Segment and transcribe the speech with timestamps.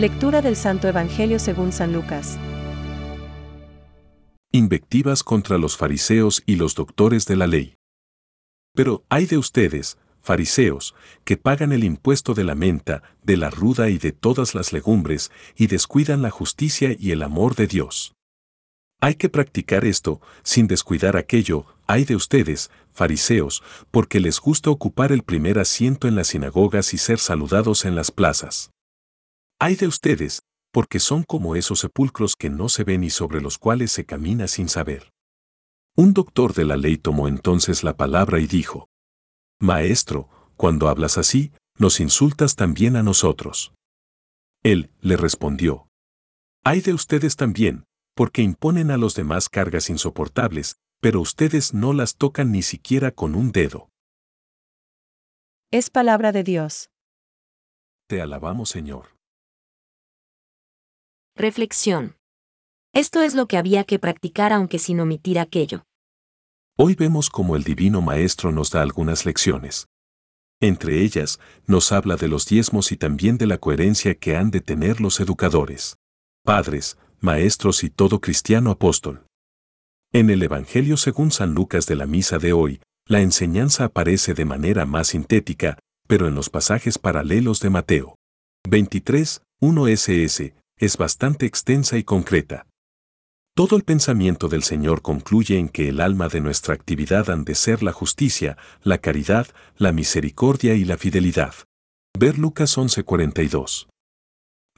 [0.00, 2.38] Lectura del Santo Evangelio según San Lucas.
[4.50, 7.74] Invectivas contra los fariseos y los doctores de la ley.
[8.74, 10.94] Pero hay de ustedes, fariseos,
[11.24, 15.30] que pagan el impuesto de la menta, de la ruda y de todas las legumbres,
[15.54, 18.14] y descuidan la justicia y el amor de Dios.
[19.02, 25.12] Hay que practicar esto, sin descuidar aquello, hay de ustedes, fariseos, porque les gusta ocupar
[25.12, 28.70] el primer asiento en las sinagogas y ser saludados en las plazas.
[29.62, 30.42] Hay de ustedes,
[30.72, 34.48] porque son como esos sepulcros que no se ven y sobre los cuales se camina
[34.48, 35.12] sin saber.
[35.94, 38.88] Un doctor de la ley tomó entonces la palabra y dijo,
[39.60, 43.74] Maestro, cuando hablas así, nos insultas también a nosotros.
[44.62, 45.88] Él le respondió,
[46.64, 52.16] Hay de ustedes también, porque imponen a los demás cargas insoportables, pero ustedes no las
[52.16, 53.90] tocan ni siquiera con un dedo.
[55.70, 56.88] Es palabra de Dios.
[58.08, 59.19] Te alabamos, Señor.
[61.40, 62.18] Reflexión.
[62.92, 65.84] Esto es lo que había que practicar aunque sin omitir aquello.
[66.76, 69.86] Hoy vemos cómo el Divino Maestro nos da algunas lecciones.
[70.60, 74.60] Entre ellas, nos habla de los diezmos y también de la coherencia que han de
[74.60, 75.96] tener los educadores,
[76.44, 79.24] padres, maestros y todo cristiano apóstol.
[80.12, 84.44] En el Evangelio según San Lucas de la misa de hoy, la enseñanza aparece de
[84.44, 88.16] manera más sintética, pero en los pasajes paralelos de Mateo
[88.68, 92.66] 23, 1 SS, es bastante extensa y concreta.
[93.54, 97.54] Todo el pensamiento del Señor concluye en que el alma de nuestra actividad han de
[97.54, 101.54] ser la justicia, la caridad, la misericordia y la fidelidad.
[102.18, 103.88] Ver Lucas 11:42.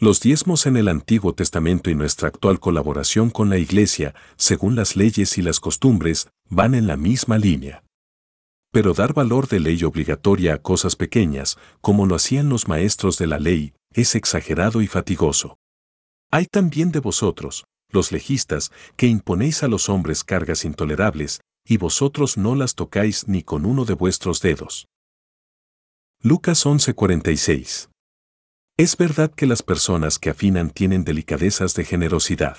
[0.00, 4.96] Los diezmos en el Antiguo Testamento y nuestra actual colaboración con la Iglesia, según las
[4.96, 7.84] leyes y las costumbres, van en la misma línea.
[8.72, 13.28] Pero dar valor de ley obligatoria a cosas pequeñas, como lo hacían los maestros de
[13.28, 15.58] la ley, es exagerado y fatigoso.
[16.34, 22.38] Hay también de vosotros, los legistas, que imponéis a los hombres cargas intolerables, y vosotros
[22.38, 24.86] no las tocáis ni con uno de vuestros dedos.
[26.22, 27.90] Lucas 11:46
[28.78, 32.56] Es verdad que las personas que afinan tienen delicadezas de generosidad.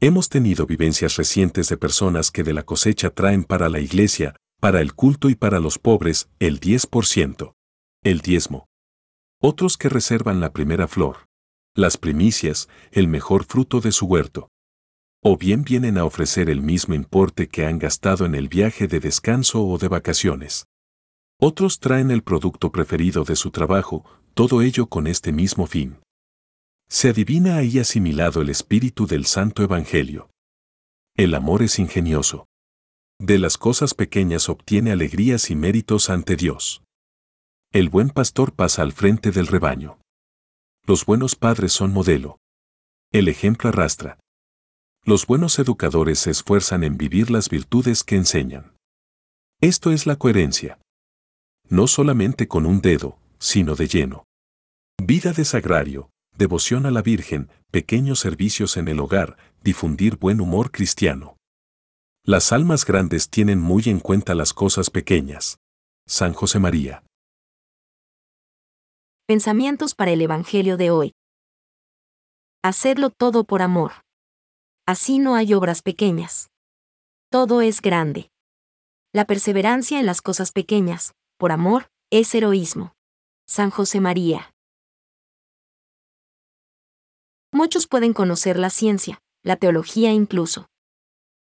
[0.00, 4.80] Hemos tenido vivencias recientes de personas que de la cosecha traen para la iglesia, para
[4.80, 7.52] el culto y para los pobres, el 10%.
[8.02, 8.66] El diezmo.
[9.42, 11.31] Otros que reservan la primera flor
[11.74, 14.48] las primicias, el mejor fruto de su huerto.
[15.22, 19.00] O bien vienen a ofrecer el mismo importe que han gastado en el viaje de
[19.00, 20.66] descanso o de vacaciones.
[21.40, 25.98] Otros traen el producto preferido de su trabajo, todo ello con este mismo fin.
[26.88, 30.28] Se adivina ahí asimilado el espíritu del Santo Evangelio.
[31.16, 32.46] El amor es ingenioso.
[33.18, 36.82] De las cosas pequeñas obtiene alegrías y méritos ante Dios.
[37.72, 40.01] El buen pastor pasa al frente del rebaño.
[40.84, 42.38] Los buenos padres son modelo.
[43.12, 44.18] El ejemplo arrastra.
[45.04, 48.74] Los buenos educadores se esfuerzan en vivir las virtudes que enseñan.
[49.60, 50.80] Esto es la coherencia.
[51.68, 54.24] No solamente con un dedo, sino de lleno.
[55.00, 60.72] Vida de sagrario, devoción a la Virgen, pequeños servicios en el hogar, difundir buen humor
[60.72, 61.36] cristiano.
[62.24, 65.58] Las almas grandes tienen muy en cuenta las cosas pequeñas.
[66.08, 67.04] San José María.
[69.32, 71.14] Pensamientos para el Evangelio de hoy.
[72.62, 73.92] Hacedlo todo por amor.
[74.86, 76.50] Así no hay obras pequeñas.
[77.30, 78.30] Todo es grande.
[79.10, 82.92] La perseverancia en las cosas pequeñas, por amor, es heroísmo.
[83.46, 84.52] San José María.
[87.52, 90.66] Muchos pueden conocer la ciencia, la teología incluso.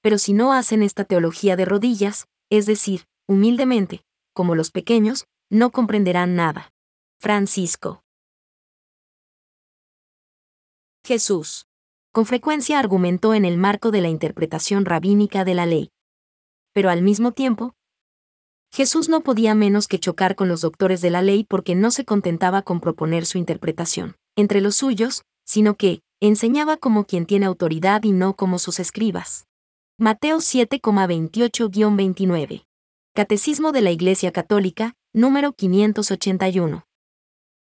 [0.00, 5.70] Pero si no hacen esta teología de rodillas, es decir, humildemente, como los pequeños, no
[5.70, 6.70] comprenderán nada.
[7.24, 8.04] Francisco.
[11.06, 11.66] Jesús.
[12.12, 15.90] Con frecuencia argumentó en el marco de la interpretación rabínica de la ley.
[16.74, 17.72] Pero al mismo tiempo,
[18.70, 22.04] Jesús no podía menos que chocar con los doctores de la ley porque no se
[22.04, 28.04] contentaba con proponer su interpretación entre los suyos, sino que enseñaba como quien tiene autoridad
[28.04, 29.46] y no como sus escribas.
[29.98, 32.66] Mateo 7,28-29.
[33.14, 36.84] Catecismo de la Iglesia Católica, número 581.